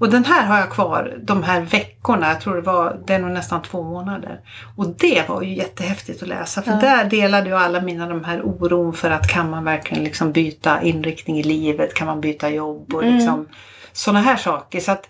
[0.00, 3.18] Och den här har jag kvar de här veckorna, jag tror det var, det är
[3.18, 4.40] nog nästan två månader.
[4.76, 6.76] Och det var ju jättehäftigt att läsa för Ja.
[6.80, 10.82] där delade jag alla mina de här oron för att kan man verkligen liksom byta
[10.82, 13.14] inriktning i livet, kan man byta jobb och Mm.
[13.16, 13.48] liksom
[13.92, 14.80] sådana här saker.
[14.80, 15.08] Så att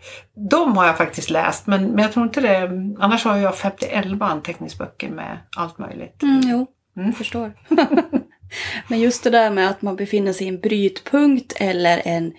[0.51, 4.25] de har jag faktiskt läst men, men jag tror inte det, annars har jag 50-11
[4.27, 6.23] anteckningsböcker med allt möjligt.
[6.23, 6.67] Mm, jo,
[6.97, 7.13] Mm.
[7.13, 7.53] förstår.
[8.89, 12.33] Men just det där med att man befinner sig i en brytpunkt eller en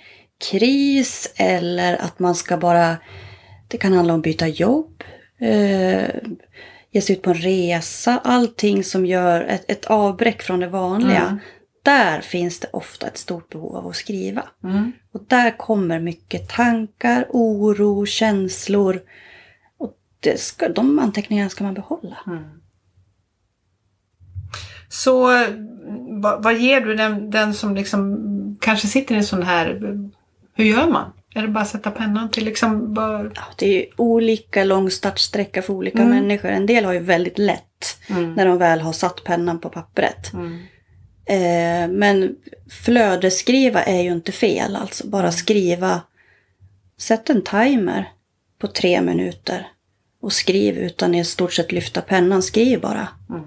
[0.52, 2.98] kris eller att man ska bara...
[3.68, 5.04] Det kan handla om byta jobb,
[5.40, 6.10] eh,
[6.92, 11.22] ge sig ut på en resa, allting som gör ett, ett avbräck från det vanliga.
[11.22, 11.40] Mm.
[11.84, 14.44] Där finns det ofta ett stort behov av att skriva.
[14.64, 14.92] Mm.
[15.14, 19.02] Och där kommer mycket tankar, oro, känslor.
[19.78, 22.18] Och det ska, de anteckningarna ska man behålla.
[22.28, 22.44] Mm.
[24.90, 25.50] Så eh,
[26.22, 29.80] vad, vad ger du den, den som liksom kanske sitter i en sån här,
[30.56, 31.12] hur gör man?
[31.36, 33.24] Är det bara att sätta pennan till liksom bara...
[33.24, 36.10] Ja, det är olika lång startsträcka för olika Mm.
[36.10, 36.50] människor.
[36.50, 38.34] En del har ju väldigt lätt Mm.
[38.34, 40.34] när de väl har satt pennan på pappret.
[40.34, 40.60] Mm.
[41.26, 42.36] Eh, men
[42.70, 44.76] flödesskriva är ju inte fel.
[44.76, 46.02] Alltså bara skriva.
[46.98, 48.12] Sätt en timer
[48.60, 49.68] på tre minuter.
[50.22, 52.44] Och skriv utan i stort sett lyfta pennan.
[52.44, 53.08] Skriv bara.
[53.30, 53.42] Mm.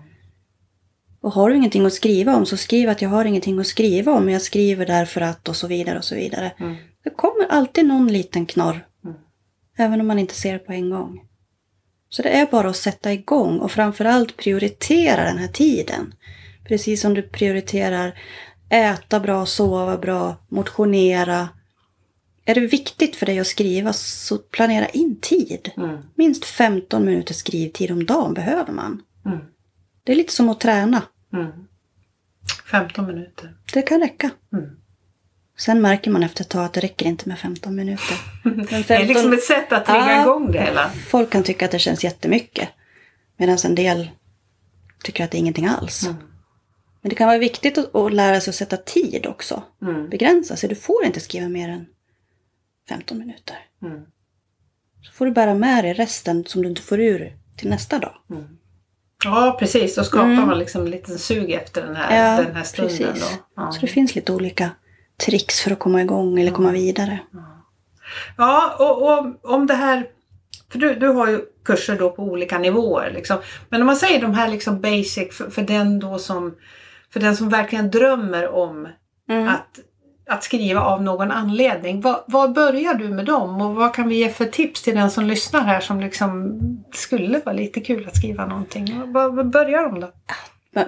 [1.21, 4.13] Och har du ingenting att skriva om så skriv att jag har ingenting att skriva
[4.13, 4.31] om.
[4.31, 6.53] Jag skriver därför att och så vidare och så vidare.
[6.61, 6.77] Mm.
[7.07, 8.87] Det kommer alltid någon liten knorr.
[9.05, 9.17] Mm.
[9.77, 11.21] Även om man inte ser det på en gång.
[12.09, 16.15] Så det är bara att sätta igång och framförallt prioritera den här tiden.
[16.65, 18.19] Precis som du prioriterar
[18.69, 21.49] äta bra, sova bra, motionera.
[22.45, 25.71] Är det viktigt för dig att skriva så planera in tid.
[25.77, 25.99] Mm.
[26.15, 29.03] Minst 15 minuter skrivtid om dagen behöver man.
[29.27, 29.39] Mm.
[30.05, 31.03] Det är lite som att träna.
[31.33, 31.53] Mm.
[32.71, 33.57] 15 minuter.
[33.73, 34.31] Det kan räcka.
[34.53, 34.71] Mm.
[35.59, 38.17] Sen märker man efter ett tag att det räcker inte med 15 minuter.
[38.45, 40.23] Men Det är 15 liksom ett sätt att trigga Ja.
[40.23, 40.91] igång det hela.
[40.91, 42.69] Folk kan tycka att det känns jättemycket.
[43.37, 44.11] Medan en del
[45.05, 46.03] tycker att det är ingenting alls.
[46.07, 46.17] Mm.
[47.03, 49.63] Men det kan vara viktigt att, att lära sig att sätta tid också.
[49.83, 50.09] Mm.
[50.09, 50.69] Begränsa sig.
[50.69, 51.87] Du får inte skriva mer än
[52.89, 53.57] 15 minuter.
[53.83, 54.01] Mm.
[55.03, 58.15] Så får du bära med dig resten som du inte får ur till nästa dag.
[59.25, 59.95] Ja, precis.
[59.95, 60.47] Då skapar Mm.
[60.47, 62.97] man liksom en liten sug efter den här, Ja, den här stunden.
[62.99, 63.31] precis.
[63.31, 63.37] Då.
[63.57, 63.73] Ja.
[63.73, 64.71] Så det finns lite olika
[65.17, 67.19] tricks för att komma igång eller komma vidare.
[68.37, 70.07] Ja, och, och om det här...
[70.73, 73.11] För du, du har ju kurser då på olika nivåer.
[73.15, 73.37] Liksom.
[73.69, 76.55] Men om man säger de här liksom basic för, för, den då som,
[77.13, 78.89] för den som verkligen drömmer om
[79.29, 79.49] Mm.
[79.49, 79.79] att,
[80.31, 82.01] att skriva av någon anledning.
[82.27, 85.25] Var börjar du med dem och vad kan vi ge för tips till den som
[85.25, 86.61] lyssnar här som liksom
[86.95, 89.13] skulle vara lite kul att skriva någonting?
[89.13, 90.13] Var börjar de då?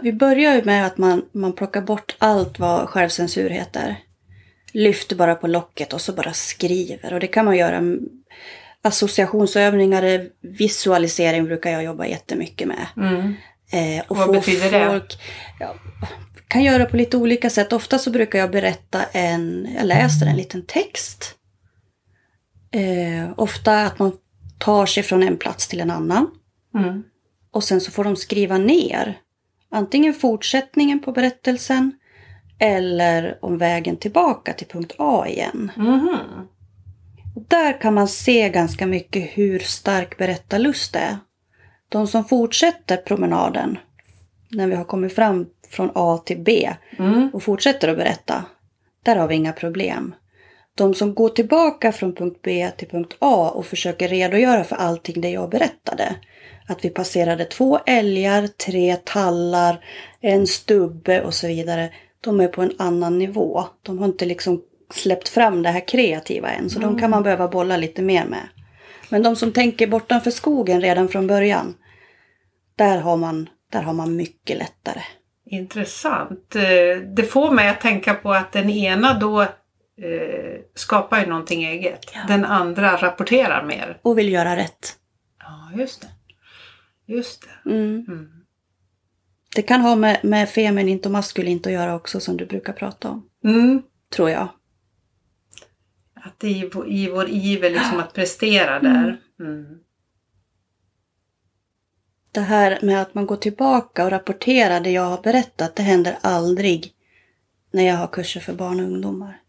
[0.02, 3.96] Vi börjar ju med att man, man plockar bort allt vad självcensur heter.
[4.78, 7.12] Lyfter bara på locket och så bara skriver.
[7.12, 7.82] Och det kan man göra.
[8.82, 12.86] Associationsövningar, visualisering brukar jag jobba jättemycket med.
[12.96, 13.34] Mm.
[13.72, 14.86] Eh, och Vad betyder det?
[14.86, 15.18] folk,
[15.60, 15.74] Ja,
[16.48, 17.72] kan göra på lite olika sätt.
[17.72, 21.34] Ofta så brukar jag berätta en, jag läser en liten text.
[22.70, 24.12] Eh, ofta att man
[24.58, 26.30] tar sig från en plats till en annan.
[26.74, 27.02] Mm.
[27.50, 29.18] Och sen så får de skriva ner
[29.70, 31.92] antingen fortsättningen på berättelsen
[32.58, 35.72] eller om vägen tillbaka till punkt A igen.
[37.36, 41.18] Och där kan man se ganska mycket hur stark berättarlust det är.
[41.88, 43.78] De som fortsätter promenaden
[44.50, 47.30] när vi har kommit fram från A till B Mm.
[47.32, 48.44] och fortsätter att berätta,
[49.02, 50.14] där har vi inga problem.
[50.74, 55.20] De som går tillbaka från punkt B till punkt A och försöker redogöra för allting
[55.20, 56.14] det jag berättade.
[56.66, 59.84] Att vi passerade två älgar, tre tallar,
[60.20, 61.90] en stubbe och så vidare.
[62.20, 63.64] De är på en annan nivå.
[63.82, 64.62] De har inte liksom
[64.94, 66.70] släppt fram det här kreativa än.
[66.70, 68.48] Så de kan man behöva bolla lite mer med.
[69.08, 71.74] Men de som tänker bortanför skogen redan från början.
[72.76, 75.00] Där har man, där har man mycket lättare.
[75.46, 76.56] Intressant.
[76.56, 79.48] Eh, Det får mig att tänka på att den ena då eh,
[80.74, 82.00] skapar ju någonting eget.
[82.14, 82.20] Ja.
[82.28, 83.98] Den andra rapporterar mer.
[84.02, 84.96] Och vill göra rätt.
[85.40, 86.08] Ja, just det.
[87.14, 87.70] Just det.
[87.70, 88.04] Mm.
[88.08, 88.28] Mm.
[89.54, 93.10] Det kan ha med, med feminint och maskulint att göra också som du brukar prata
[93.10, 93.28] om.
[93.44, 93.82] Mm.
[94.10, 94.48] Tror jag.
[96.14, 99.20] Att i, vår- i vår iver liksom att prestera där.
[99.40, 99.78] Mm.
[102.32, 106.18] Det här med att man går tillbaka och rapporterar det jag har berättat, det händer
[106.20, 106.92] aldrig
[107.70, 109.42] när jag har kurser för barn och ungdomar.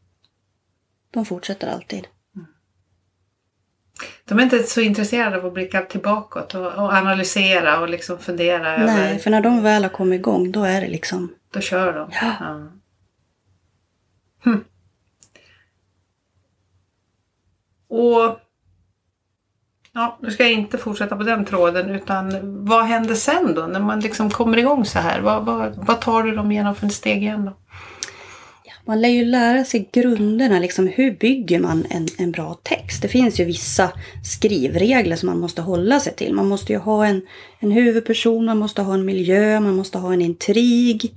[1.12, 2.08] De fortsätter alltid.
[4.26, 8.76] De är inte så intresserade av att blicka tillbaka och, och analysera och liksom fundera
[8.76, 8.86] över.
[8.86, 11.34] Nej, för när de väl har kommit igång, då är det liksom...
[11.54, 12.10] Då kör de.
[12.22, 12.68] Ja.
[14.44, 14.64] Hm.
[17.88, 18.40] Och
[19.94, 23.80] Ja, nu ska jag inte fortsätta på den tråden utan vad händer sen då när
[23.80, 25.22] man liksom kommer igång så här?
[25.22, 27.54] Vad, vad, vad tar du dem igenom för en steg igen då?
[28.90, 33.02] Man lär ju lära sig grunderna, liksom hur bygger man en, en bra text?
[33.02, 33.92] Det finns ju vissa
[34.24, 36.34] skrivregler som man måste hålla sig till.
[36.34, 37.22] Man måste ju ha en,
[37.60, 41.14] en huvudperson, man måste ha en miljö, man måste ha en intrig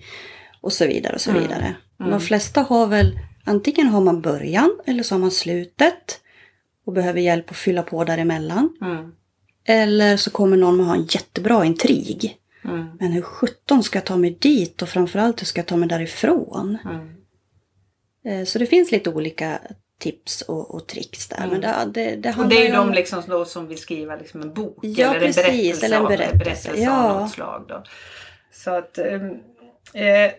[0.61, 1.43] och så vidare och så Mm.
[1.43, 1.75] vidare.
[2.01, 2.11] Mm.
[2.11, 6.21] De flesta har väl, antingen har man början eller så har man slutet
[6.87, 8.77] och behöver hjälp att fylla på däremellan.
[8.81, 9.13] Mm.
[9.65, 12.37] Eller så kommer någon med ha en jättebra intrig.
[12.65, 12.87] Mm.
[13.01, 15.89] Men hur sjutton ska jag ta mig dit och framförallt hur ska jag ta mig
[15.89, 16.79] därifrån?
[16.85, 17.22] Mm.
[18.25, 19.59] Eh, Så det finns lite olika
[19.99, 21.37] tips och, och tricks där.
[21.37, 21.51] Mm.
[21.51, 22.87] Men det, det, det Och det är ju om...
[22.89, 25.45] de liksom då som vill skriva liksom en bok Ja, eller, en precis,
[25.81, 27.03] berättelse eller en av- berättelse, berättelse ja.
[27.11, 27.65] av något slag.
[27.69, 27.83] Då.
[28.53, 29.31] Så att, ehm,
[29.95, 30.33] eh,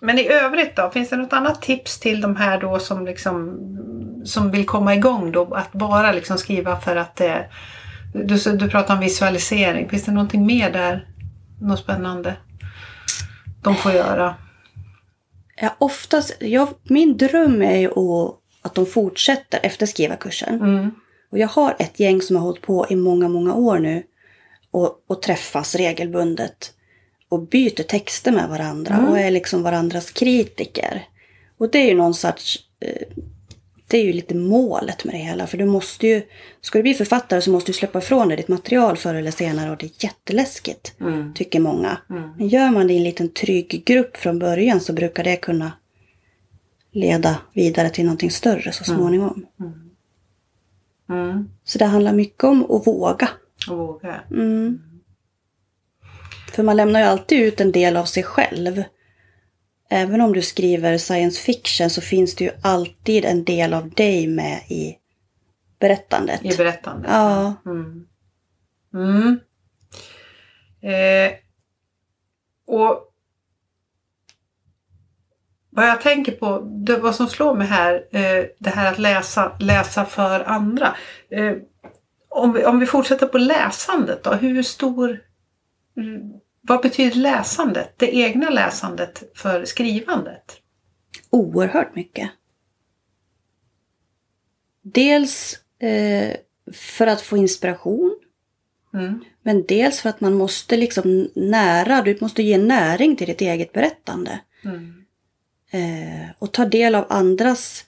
[0.00, 3.58] men i övrigt då, finns det något annat tips till de här då som, liksom,
[4.24, 5.54] som vill komma igång då?
[5.54, 7.48] Att bara liksom skriva för att det...
[8.14, 11.08] Du, du pratar om visualisering, finns det någonting mer där?
[11.60, 12.36] Något spännande
[13.62, 14.34] de får göra?
[15.62, 20.54] Ja, oftast, jag, min dröm är ju att, att de fortsätter efter skrivarkursen.
[20.54, 20.90] Mm.
[21.30, 24.02] Och jag har ett gäng som har hållit på i många, många år nu.
[24.70, 26.74] Och, och träffas regelbundet.
[27.28, 28.94] Och byter texter med varandra.
[28.94, 29.08] Mm.
[29.08, 31.06] Och är liksom varandras kritiker.
[31.58, 33.06] Och det är ju någon sorts eh,
[33.92, 35.46] det är ju lite målet med det hela.
[35.46, 36.22] För du måste ju,
[36.60, 39.70] ska du bli författare så måste du släppa ifrån dig ditt material förr eller senare
[39.70, 41.00] och det är jätteläskigt.
[41.00, 41.34] Mm.
[41.34, 41.98] Tycker många.
[42.10, 42.30] Mm.
[42.38, 45.72] Men gör man det i en liten trygg grupp från början så brukar det kunna
[46.92, 49.46] leda vidare till någonting större så småningom.
[51.10, 51.48] Mm.
[51.64, 53.28] Så det handlar mycket om att våga.
[53.70, 54.20] Och våga.
[54.30, 54.82] Mm.
[56.52, 58.82] För man lämnar ju alltid ut en del av sig själv.
[59.94, 64.26] Även om du skriver science fiction så finns det ju alltid en del av dig
[64.26, 64.98] med i
[65.80, 66.44] berättandet.
[66.44, 67.10] I berättandet.
[67.10, 67.54] Ja.
[67.66, 68.06] Mm.
[68.94, 69.40] Mm.
[70.82, 71.32] Eh,
[72.66, 73.12] och
[75.70, 79.56] vad jag tänker på, det, vad som slår mig här, eh, det här att läsa,
[79.60, 80.96] läsa för andra.
[81.30, 81.52] Eh,
[82.28, 85.20] om, vi, om vi fortsätter på läsandet då, hur stor...
[86.64, 90.60] Vad betyder läsandet, det egna läsandet för skrivandet?
[91.30, 92.30] Oerhört mycket.
[94.82, 96.36] Dels eh,
[96.72, 98.18] för att få inspiration.
[98.94, 99.24] Mm.
[99.42, 103.72] Men dels för att man måste liksom nära, du måste ge näring till ditt eget
[103.72, 104.40] berättande.
[104.64, 105.04] Mm.
[105.70, 107.84] Eh, och ta del av andras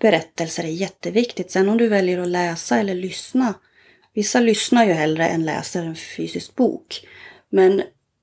[0.00, 1.50] berättelser är jätteviktigt.
[1.50, 3.54] Sen om du väljer att läsa eller lyssna.
[4.14, 7.06] Vissa lyssnar ju hellre än läser en fysisk bok.
[7.50, 7.82] Men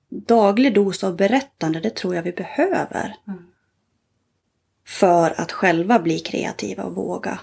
[0.10, 3.16] daglig dos av berättande, det tror jag vi behöver.
[3.28, 3.46] Mm.
[4.86, 7.40] För att själva bli kreativa och våga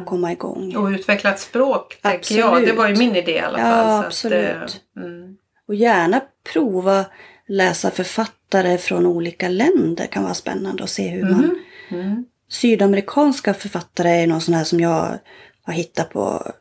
[0.00, 0.76] och komma igång.
[0.76, 2.48] Och utveckla ett språk, tänker jag.
[2.48, 2.68] Absolut.
[2.68, 3.98] Det var ju min idé i alla Ja, fall.
[4.00, 4.82] att, absolut.
[4.96, 5.36] eh, mm.
[5.68, 6.20] Och gärna
[6.52, 7.04] prova
[7.46, 11.60] läsa författare från olika länder kan vara spännande att se hur man...
[11.90, 12.24] Mm.
[12.48, 15.18] Sydamerikanska författare är någon sån här som jag
[15.62, 16.52] har hittat på,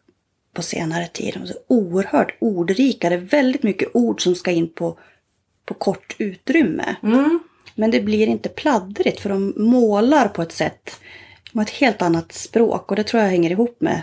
[0.54, 1.34] på senare tid.
[1.34, 3.10] De är så oerhört ordrika.
[3.10, 5.00] Det är väldigt mycket ord som ska in på,
[5.66, 6.96] på kort utrymme.
[7.04, 7.40] Mm.
[7.76, 11.00] Men det blir inte pladdrigt för de målar på ett sätt.
[11.52, 14.02] De har ett helt annat språk och det tror jag hänger ihop med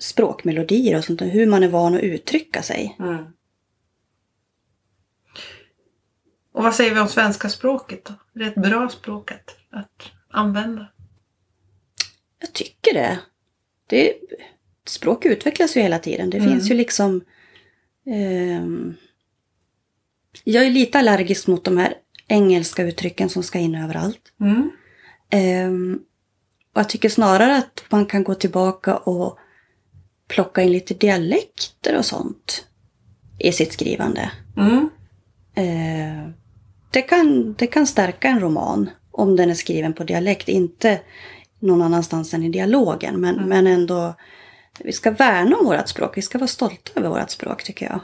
[0.00, 1.22] språkmelodier och sånt.
[1.22, 2.96] Hur man är van att uttrycka sig.
[2.98, 3.24] Mm.
[6.52, 8.12] Och vad säger vi om svenska språket då?
[8.34, 10.86] Är det ett bra språk att, att använda?
[12.40, 13.18] Jag tycker det.
[13.86, 14.14] det
[14.86, 16.30] språk utvecklas ju hela tiden.
[16.30, 16.50] Det Mm.
[16.50, 17.20] finns ju liksom...
[18.06, 18.94] ehm,
[20.44, 21.94] jag är lite allergisk mot de här
[22.28, 24.32] engelska uttrycken som ska in överallt.
[24.40, 24.70] Mm.
[25.30, 25.98] Ehm,
[26.74, 29.38] och jag tycker snarare att man kan gå tillbaka och
[30.28, 32.66] plocka in lite dialekter och sånt
[33.38, 34.30] i sitt skrivande.
[34.56, 34.90] Mm.
[35.54, 36.32] Eh,
[36.90, 40.48] det, kan, det kan stärka en roman om den är skriven på dialekt.
[40.48, 41.00] Inte
[41.58, 43.20] någon annanstans än i dialogen.
[43.20, 44.14] Men, men ändå,
[44.78, 46.16] vi ska värna om vårt språk.
[46.16, 48.00] Vi ska vara stolta över vårt språk tycker jag.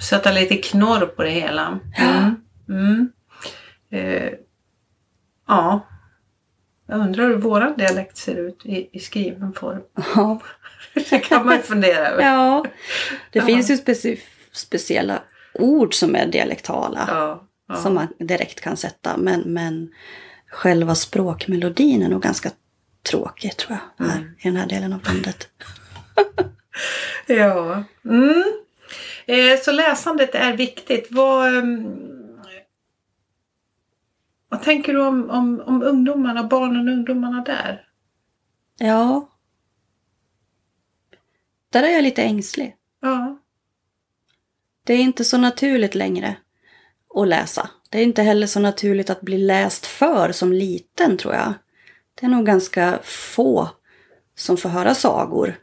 [0.00, 1.78] Sätta lite knorr på det hela.
[1.98, 2.34] Mm.
[2.68, 3.12] Mm.
[3.90, 4.32] Eh,
[5.48, 5.86] ja.
[6.88, 9.80] Jag undrar hur våran dialekt ser ut i, i skriven form.
[10.14, 10.40] Ja,
[11.10, 12.22] Det kan man fundera över.
[12.22, 12.64] ja.
[13.32, 13.44] det Ja.
[13.46, 14.20] finns ju speci
[14.52, 15.22] speciella
[15.54, 17.04] ord som är dialektala.
[17.08, 17.74] Ja, ja.
[17.74, 19.16] Som man direkt kan sätta.
[19.16, 19.88] Men, men
[20.50, 22.50] själva språkmelodin är nog ganska
[23.10, 24.06] tråkig tror jag.
[24.06, 25.48] Här, I den här delen av landet.
[27.26, 27.84] Ja.
[28.04, 28.44] Mm.
[29.26, 31.08] Eh, så läsandet är viktigt.
[31.10, 32.06] Vad, ehm,
[34.48, 37.88] vad tänker du om, om, om ungdomarna, barnen och ungdomarna där?
[38.78, 39.30] Ja.
[41.70, 42.76] Där är jag lite ängslig.
[43.00, 43.38] Ja.
[44.84, 46.36] Det är inte så naturligt längre
[47.14, 47.70] att läsa.
[47.90, 51.52] Det är inte heller så naturligt att bli läst för som liten tror jag.
[52.14, 53.68] Det är nog ganska få
[54.34, 55.58] som får höra sagor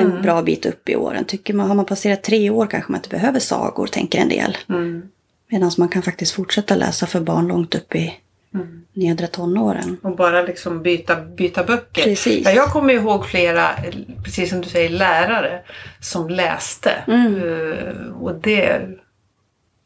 [0.00, 0.22] en Mm.
[0.22, 1.24] bra bit upp i åren.
[1.24, 4.56] Tycker man, har man passerat tre år kanske man inte behöver sagor, tänker en del.
[4.68, 5.02] Mm.
[5.50, 8.14] Medan man kan faktiskt fortsätta läsa för barn långt upp i
[8.54, 8.84] Mm.
[8.92, 9.96] nedre tonåren.
[10.02, 12.02] Och bara liksom byta, byta böcker.
[12.02, 12.44] Precis.
[12.46, 15.60] Ja, jag kommer ihåg flera, eh, precis som du säger, lärare
[16.00, 16.90] som läste.
[17.06, 17.36] Mm.
[17.36, 18.78] Eh, och det,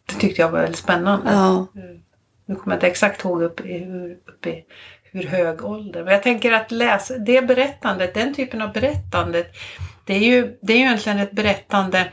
[0.06, 1.30] det tyckte jag var väldigt spännande.
[1.32, 1.66] Ja,
[2.46, 4.64] Nu kommer jag inte exakt ihåg upp i hur, upp i
[5.12, 6.04] hur hög ålder.
[6.04, 9.46] Men jag tänker att läsa, det berättandet, den typen av berättandet,
[10.04, 12.08] det är ju, det är ju egentligen ett berättande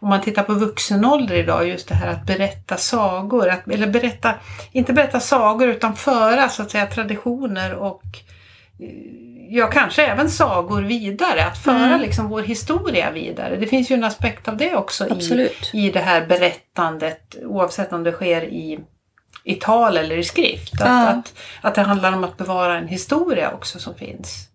[0.00, 3.86] om man tittar på vuxen ålder idag, just det här att berätta sagor, att, eller
[3.86, 4.34] berätta,
[4.72, 8.02] inte berätta sagor utan föra så att säga traditioner och
[8.80, 8.88] eh,
[9.50, 12.00] ja, kanske även sagor vidare, att föra Mm.
[12.00, 13.56] liksom vår historia vidare.
[13.56, 18.02] Det finns ju en aspekt av det också i, i det här berättandet oavsett om
[18.04, 18.78] det sker i,
[19.44, 20.74] i tal eller i skrift.
[20.74, 21.08] Att, Ja.
[21.08, 24.48] att, att det handlar om att bevara en historia också som finns.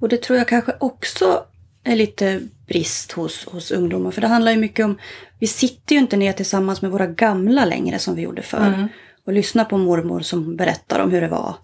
[0.00, 1.44] Och det tror jag kanske också
[1.84, 4.10] är lite brist hos, hos ungdomar.
[4.10, 4.98] För det handlar ju mycket om,
[5.38, 8.66] vi sitter ju inte ner tillsammans med våra gamla längre som vi gjorde förr.
[8.66, 8.88] Mm.
[9.26, 11.56] Och lyssnar på mormor som berättar om hur det var.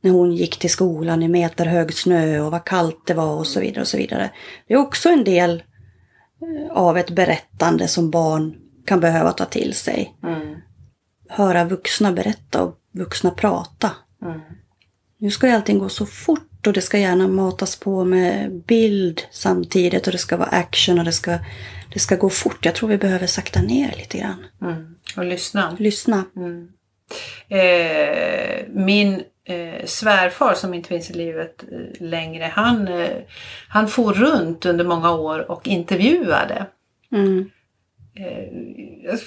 [0.00, 3.60] när hon gick till skolan i meterhög snö och vad kallt det var och så
[3.60, 3.80] vidare.
[3.80, 4.30] och så vidare.
[4.66, 5.62] Det är också en del
[6.42, 8.54] eh, av ett berättande som barn
[8.86, 10.16] kan behöva ta till sig.
[10.22, 10.56] Mm.
[11.28, 13.90] Höra vuxna berätta och vuxna prata.
[14.22, 14.40] Mm.
[15.18, 19.22] Nu ska ju allting gå så fort och det ska gärna matas på med bild
[19.30, 21.38] samtidigt och det ska vara action och det ska,
[21.92, 22.64] det ska gå fort.
[22.64, 24.46] Jag tror vi behöver sakta ner lite grann.
[24.62, 24.94] Mm.
[25.16, 25.76] Och lyssna.
[25.78, 26.24] Lyssna.
[26.36, 26.68] Mm.
[27.48, 33.18] Eh, min eh, svärfar som inte finns i livet eh, längre, han, eh,
[33.68, 36.66] han for runt under många år och intervjuade.
[37.12, 37.50] Mm.
[38.14, 39.18] Eh,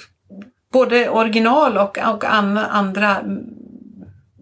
[0.72, 3.22] både original och, och an, andra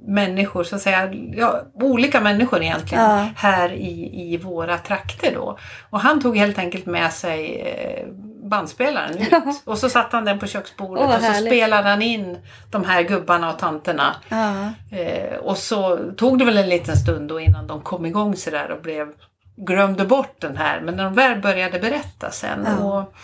[0.07, 3.29] människor, så att säga, ja, olika människor egentligen, Ja.
[3.37, 5.59] här i, i våra trakter då.
[5.91, 8.07] Och han tog helt enkelt med sig eh,
[8.51, 9.33] bandspelaren ut.
[9.65, 11.53] Och så satte han den på köksbordet vad och så härligt.
[11.53, 12.39] spelade han in
[12.71, 14.15] de här gubbarna och tanterna.
[14.29, 14.55] Ja.
[14.99, 18.71] Eh, och så tog det väl en liten stund då innan de kom igång sådär
[18.71, 19.13] och blev
[19.57, 20.81] glömde bort den här.
[20.81, 22.67] Men när de väl började berätta sen.
[22.67, 23.15] Och,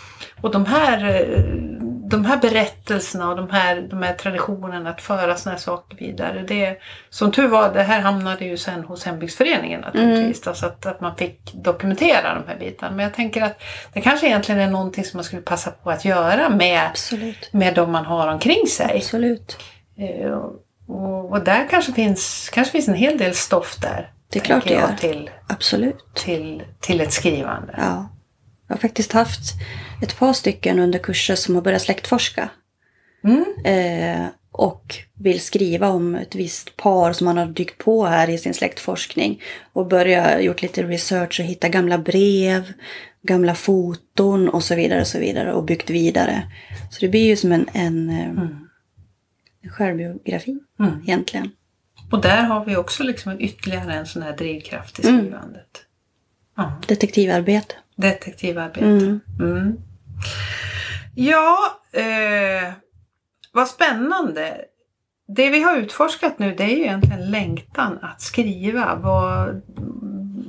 [0.41, 1.43] och de här eh,
[2.11, 6.43] de här berättelserna och de här, de här traditionerna att föra såna här saker vidare.
[6.47, 6.77] Det,
[7.09, 10.47] som tur var, det här hamnade ju sen hos hembygdsföreningen naturligtvis.
[10.47, 12.95] Alltså att, att man fick dokumentera de här bitarna.
[12.95, 13.61] Men jag tänker att
[13.93, 17.49] det kanske egentligen är någonting som man skulle passa på att göra med, Absolut.
[17.53, 18.95] med de man har omkring sig.
[18.97, 19.57] Absolut.
[19.97, 20.31] Eh,
[20.87, 24.11] Och, och där kanske finns, kanske finns en hel del stoff där.
[24.29, 24.95] Det är klart det gör.
[24.99, 26.05] Till, Absolut.
[26.13, 27.73] till, till ett skrivande.
[27.77, 28.09] Ja.
[28.71, 29.53] Jag har faktiskt haft
[30.01, 32.49] ett par stycken under kurser som har börjat släktforska.
[33.23, 33.45] Mm.
[33.65, 38.37] Eh, och vill skriva om ett visst par som man har dykt på här i
[38.37, 39.41] sin släktforskning.
[39.73, 42.73] Och börja gjort lite research och hitta gamla brev,
[43.21, 46.51] gamla foton och så vidare och så vidare och byggt vidare.
[46.91, 48.67] Så det blir ju som en, en, eh, Mm.
[49.63, 51.01] en självbiografi Mm.
[51.03, 51.51] egentligen.
[52.11, 55.19] Och där har vi också liksom en ytterligare en sån här drivkraft i Mm.
[55.21, 55.85] skrivandet.
[56.57, 57.75] Ja, Detektivarbete.
[57.95, 58.85] Detektivarbete.
[58.85, 59.19] Mm.
[59.39, 59.77] Mm.
[61.15, 61.57] Ja,
[61.91, 62.73] eh,
[63.53, 64.57] vad spännande.
[65.27, 68.95] Det vi har utforskat nu det är ju egentligen längtan att skriva.
[68.95, 69.61] Vad,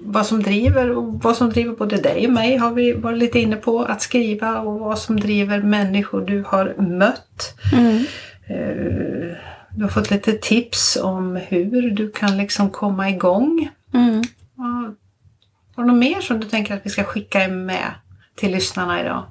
[0.05, 3.39] vad som driver och vad som driver både dig och mig har vi varit lite
[3.39, 7.55] inne på att skriva och vad som driver människor du har mött.
[7.73, 8.05] Mm.
[8.47, 9.37] Eh,
[9.77, 13.69] Du har fått lite tips om hur du kan liksom komma igång.
[13.95, 14.23] Mm.
[15.75, 17.95] Har du något mer som du tänker att vi ska skicka med
[18.35, 19.27] till lyssnarna idag?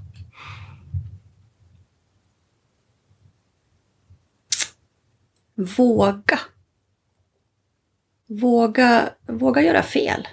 [5.55, 6.39] Våga.
[8.27, 10.27] Våga, våga göra fel.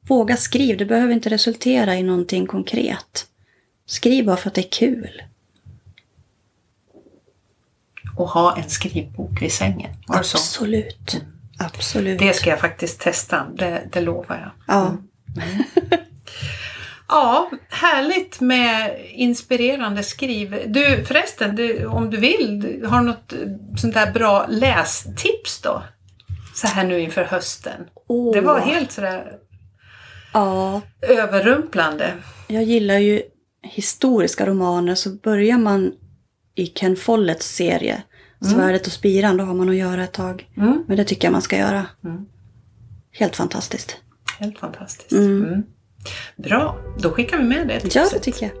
[0.00, 0.76] Våga skriv.
[0.76, 3.26] Det behöver inte resultera i någonting konkret.
[3.86, 5.22] Skriv bara för att det är kul.
[8.16, 9.90] Och ha en skrivbok vid sängen.
[10.06, 10.38] Var det så?
[10.38, 11.22] Absolut.
[11.58, 12.18] Absolut.
[12.18, 14.76] Det ska jag faktiskt testa, det, det lovar jag.
[14.76, 14.96] Ja.
[17.08, 20.62] Ja, härligt med inspirerande skriv.
[20.66, 23.38] Du förresten, du, om du vill, har du något eh,
[23.76, 25.82] sånt där bra lästips då?
[26.54, 27.86] Så här nu inför hösten.
[28.08, 28.32] Åh.
[28.32, 29.32] Det var helt sådär
[30.32, 32.14] Ja, överrumplande.
[32.46, 33.22] jag gillar ju
[33.62, 35.92] historiska romaner så börjar man
[36.54, 38.02] i Ken Folletts serie
[38.40, 40.48] Svärdet och spiran, då har man att göra ett tag.
[40.56, 40.84] Mm.
[40.88, 41.86] Men det tycker jag man ska göra.
[42.04, 42.26] Mm.
[43.12, 43.96] Helt fantastiskt.
[44.40, 45.12] Helt fantastiskt.
[45.12, 45.44] Mm.
[45.44, 45.62] Mm.
[46.36, 48.10] Bra, då skickar vi med det Ja, tipset.
[48.10, 48.52] det tycker jag.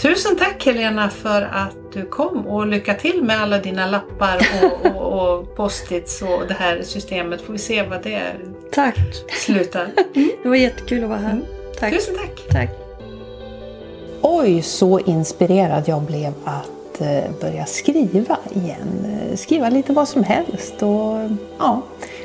[0.00, 4.86] Tusen tack Helena för att du kom och lycka till med alla dina lappar och,
[4.96, 7.42] och, och post-its och det här systemet.
[7.42, 8.22] Får vi se vad det
[8.72, 8.98] Tack.
[9.46, 9.88] slutar.
[10.42, 11.40] Det var jättekul att vara här.
[11.80, 11.92] Tack.
[11.94, 12.48] Tusen tack!
[12.50, 12.70] Tack.
[14.22, 19.06] Oj, så inspirerad jag blev att eh, börja skriva igen.
[19.30, 21.82] Eh, Skriva lite vad som helst och ja,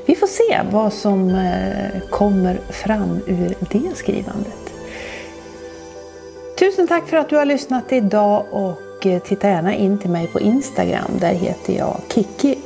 [0.10, 4.74] vi får se vad som eh, kommer fram ur det skrivandet.
[6.60, 10.28] Tusen tack för att du har lyssnat idag och eh, titta gärna in till mig
[10.28, 11.12] på Instagram.
[11.20, 12.58] Där heter jag Kiki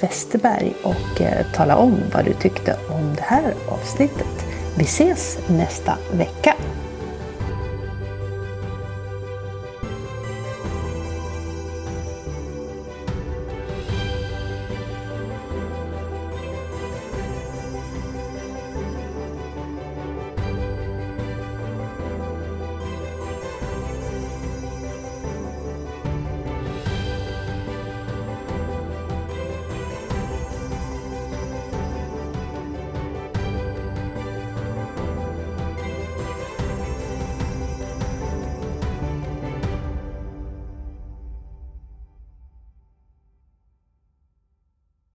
[0.00, 4.46] Westerberg och eh, tala om vad du tyckte om det här avsnittet.
[4.78, 6.54] Vi ses nästa vecka.